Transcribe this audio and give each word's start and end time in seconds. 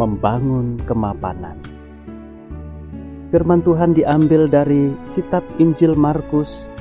membangun 0.00 0.80
kemapanan. 0.88 1.60
Firman 3.28 3.60
Tuhan 3.60 3.92
diambil 3.92 4.48
dari 4.48 4.96
kitab 5.12 5.44
Injil 5.60 5.92
Markus 5.92 6.72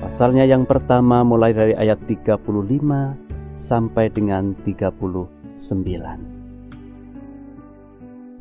pasalnya 0.00 0.48
yang 0.48 0.64
pertama 0.64 1.20
mulai 1.20 1.52
dari 1.52 1.76
ayat 1.76 2.00
35 2.08 2.40
sampai 3.60 4.08
dengan 4.08 4.56
39. 4.64 5.60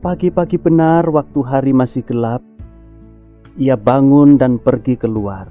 Pagi-pagi 0.04 0.60
benar 0.60 1.08
waktu 1.08 1.40
hari 1.48 1.72
masih 1.72 2.04
gelap, 2.04 2.44
ia 3.56 3.80
bangun 3.80 4.36
dan 4.36 4.60
pergi 4.60 5.00
keluar. 5.00 5.48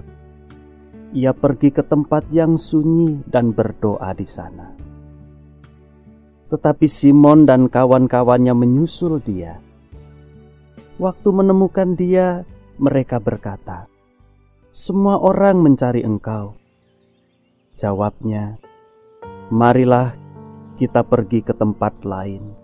Ia 1.16 1.32
pergi 1.32 1.72
ke 1.72 1.80
tempat 1.80 2.28
yang 2.28 2.60
sunyi 2.60 3.24
dan 3.28 3.56
berdoa 3.56 4.12
di 4.12 4.28
sana. 4.28 4.91
Tetapi 6.52 6.84
Simon 6.84 7.48
dan 7.48 7.72
kawan-kawannya 7.72 8.52
menyusul 8.52 9.24
dia. 9.24 9.56
Waktu 11.00 11.28
menemukan 11.32 11.96
dia, 11.96 12.44
mereka 12.76 13.16
berkata, 13.16 13.88
"Semua 14.68 15.16
orang 15.16 15.64
mencari 15.64 16.04
engkau." 16.04 16.52
Jawabnya, 17.80 18.60
"Marilah 19.48 20.12
kita 20.76 21.00
pergi 21.00 21.40
ke 21.40 21.56
tempat 21.56 22.04
lain." 22.04 22.62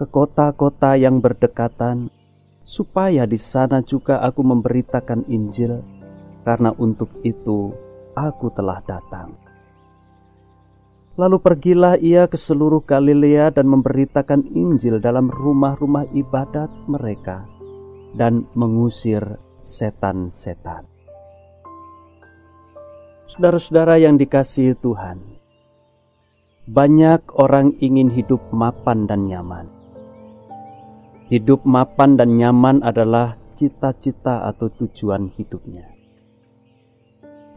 ke 0.00 0.08
kota-kota 0.08 0.96
yang 0.96 1.20
berdekatan, 1.20 2.08
supaya 2.64 3.28
di 3.28 3.36
sana 3.36 3.84
juga 3.84 4.24
aku 4.24 4.40
memberitakan 4.40 5.28
Injil, 5.28 5.84
karena 6.40 6.72
untuk 6.80 7.20
itu 7.20 7.68
aku 8.16 8.48
telah 8.56 8.80
datang. 8.88 9.36
Lalu 11.20 11.36
pergilah 11.36 12.00
ia 12.00 12.24
ke 12.24 12.40
seluruh 12.40 12.80
Galilea 12.80 13.52
dan 13.52 13.68
memberitakan 13.68 14.48
Injil 14.56 15.04
dalam 15.04 15.28
rumah-rumah 15.28 16.08
ibadat 16.16 16.72
mereka 16.88 17.44
dan 18.16 18.48
mengusir 18.56 19.20
setan-setan. 19.60 20.88
Saudara-saudara 23.28 24.00
yang 24.00 24.16
dikasihi 24.16 24.72
Tuhan, 24.80 25.20
banyak 26.64 27.36
orang 27.36 27.76
ingin 27.84 28.08
hidup 28.08 28.40
mapan 28.48 29.04
dan 29.04 29.28
nyaman 29.28 29.68
Hidup 31.30 31.62
mapan 31.62 32.18
dan 32.18 32.42
nyaman 32.42 32.82
adalah 32.82 33.38
cita-cita 33.54 34.50
atau 34.50 34.66
tujuan 34.66 35.30
hidupnya. 35.38 35.99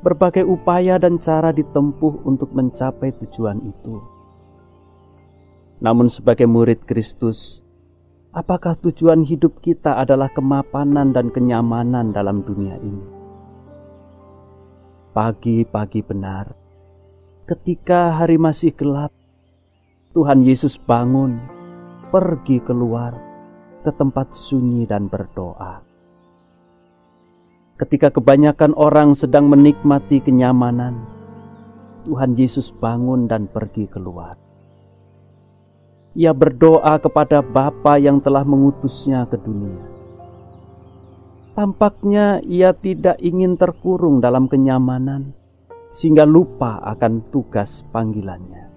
Berbagai 0.03 0.43
upaya 0.43 0.99
dan 0.99 1.15
cara 1.15 1.55
ditempuh 1.55 2.27
untuk 2.27 2.51
mencapai 2.51 3.15
tujuan 3.23 3.63
itu. 3.63 4.03
Namun, 5.79 6.11
sebagai 6.11 6.43
murid 6.43 6.83
Kristus, 6.83 7.63
apakah 8.35 8.75
tujuan 8.83 9.23
hidup 9.23 9.63
kita 9.63 9.95
adalah 9.95 10.27
kemapanan 10.35 11.15
dan 11.15 11.31
kenyamanan 11.31 12.11
dalam 12.11 12.43
dunia 12.43 12.75
ini? 12.83 13.07
Pagi-pagi 15.15 16.03
benar, 16.03 16.51
ketika 17.47 18.19
hari 18.19 18.35
masih 18.35 18.75
gelap, 18.75 19.15
Tuhan 20.11 20.43
Yesus 20.43 20.75
bangun, 20.75 21.39
pergi 22.11 22.59
keluar 22.59 23.15
ke 23.87 23.91
tempat 23.95 24.35
sunyi 24.35 24.83
dan 24.83 25.07
berdoa. 25.07 25.92
Ketika 27.73 28.13
kebanyakan 28.13 28.77
orang 28.77 29.17
sedang 29.17 29.49
menikmati 29.49 30.21
kenyamanan, 30.21 31.09
Tuhan 32.05 32.37
Yesus 32.37 32.69
bangun 32.69 33.25
dan 33.25 33.49
pergi 33.49 33.89
keluar. 33.89 34.37
Ia 36.13 36.29
berdoa 36.37 37.01
kepada 37.01 37.41
Bapa 37.41 37.97
yang 37.97 38.21
telah 38.21 38.45
mengutusnya 38.45 39.25
ke 39.25 39.41
dunia. 39.41 39.81
Tampaknya 41.57 42.45
ia 42.45 42.77
tidak 42.77 43.17
ingin 43.17 43.57
terkurung 43.57 44.21
dalam 44.21 44.45
kenyamanan, 44.45 45.33
sehingga 45.89 46.29
lupa 46.29 46.77
akan 46.85 47.25
tugas 47.33 47.81
panggilannya. 47.89 48.69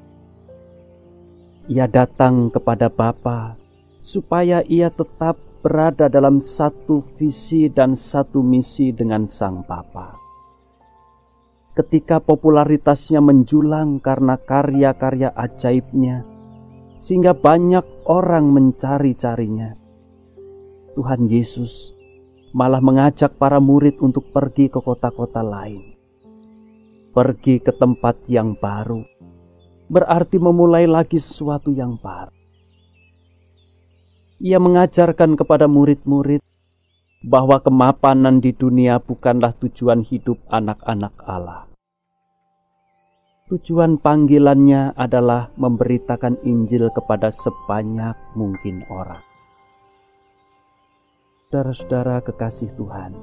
Ia 1.68 1.84
datang 1.84 2.48
kepada 2.48 2.88
Bapa 2.88 3.60
supaya 4.00 4.64
ia 4.64 4.88
tetap 4.88 5.45
berada 5.66 6.06
dalam 6.06 6.38
satu 6.38 7.02
visi 7.18 7.66
dan 7.66 7.98
satu 7.98 8.38
misi 8.38 8.94
dengan 8.94 9.26
Sang 9.26 9.66
Bapa. 9.66 10.14
Ketika 11.74 12.22
popularitasnya 12.22 13.18
menjulang 13.18 13.98
karena 13.98 14.38
karya-karya 14.38 15.34
ajaibnya, 15.34 16.22
sehingga 17.02 17.34
banyak 17.34 17.82
orang 18.06 18.46
mencari-carinya, 18.54 19.74
Tuhan 20.94 21.26
Yesus 21.26 21.98
malah 22.54 22.78
mengajak 22.78 23.34
para 23.34 23.58
murid 23.58 23.98
untuk 23.98 24.30
pergi 24.30 24.70
ke 24.70 24.78
kota-kota 24.78 25.42
lain, 25.42 25.98
pergi 27.10 27.58
ke 27.58 27.74
tempat 27.74 28.22
yang 28.30 28.54
baru, 28.54 29.02
berarti 29.90 30.38
memulai 30.38 30.86
lagi 30.86 31.18
sesuatu 31.18 31.74
yang 31.74 31.98
baru 31.98 32.45
ia 34.46 34.62
mengajarkan 34.62 35.34
kepada 35.34 35.66
murid-murid 35.66 36.38
bahwa 37.26 37.58
kemapanan 37.58 38.38
di 38.38 38.54
dunia 38.54 39.02
bukanlah 39.02 39.50
tujuan 39.58 40.06
hidup 40.06 40.38
anak-anak 40.46 41.10
Allah. 41.26 41.66
Tujuan 43.50 43.98
panggilannya 43.98 44.94
adalah 44.94 45.50
memberitakan 45.58 46.46
Injil 46.46 46.94
kepada 46.94 47.34
sebanyak 47.34 48.14
mungkin 48.38 48.86
orang. 48.86 49.22
Saudara-saudara 51.50 52.22
kekasih 52.22 52.70
Tuhan, 52.78 53.14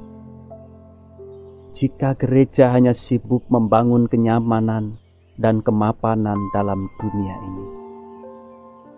jika 1.72 2.20
gereja 2.20 2.72
hanya 2.72 2.92
sibuk 2.92 3.48
membangun 3.48 4.12
kenyamanan 4.12 5.00
dan 5.40 5.60
kemapanan 5.60 6.40
dalam 6.56 6.88
dunia 7.04 7.36
ini, 7.44 7.83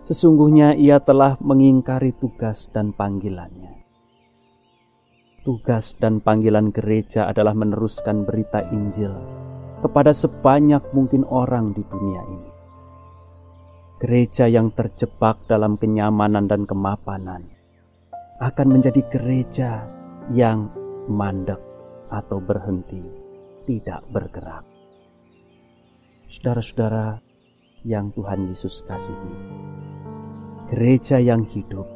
Sesungguhnya 0.06 0.78
ia 0.78 1.02
telah 1.02 1.34
mengingkari 1.42 2.14
tugas 2.14 2.70
dan 2.70 2.94
panggilannya. 2.94 3.82
Tugas 5.42 5.98
dan 5.98 6.22
panggilan 6.22 6.70
gereja 6.70 7.26
adalah 7.26 7.58
meneruskan 7.58 8.22
berita 8.22 8.62
Injil 8.70 9.10
kepada 9.82 10.14
sebanyak 10.14 10.82
mungkin 10.94 11.26
orang 11.26 11.74
di 11.74 11.82
dunia 11.82 12.22
ini. 12.22 12.50
Gereja 13.98 14.46
yang 14.46 14.70
terjebak 14.70 15.42
dalam 15.50 15.74
kenyamanan 15.74 16.46
dan 16.46 16.70
kemapanan 16.70 17.42
akan 18.38 18.68
menjadi 18.78 19.02
gereja 19.10 19.90
yang 20.30 20.70
mandek 21.10 21.58
atau 22.14 22.38
berhenti, 22.38 23.02
tidak 23.66 24.06
bergerak. 24.14 24.62
Saudara-saudara 26.30 27.18
yang 27.86 28.10
Tuhan 28.12 28.50
Yesus 28.50 28.82
kasihi, 28.84 29.65
gereja 30.66 31.22
yang 31.22 31.46
hidup 31.46 31.86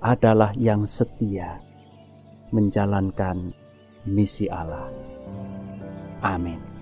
adalah 0.00 0.52
yang 0.56 0.84
setia 0.84 1.60
menjalankan 2.52 3.52
misi 4.04 4.48
Allah. 4.48 4.88
Amin. 6.24 6.73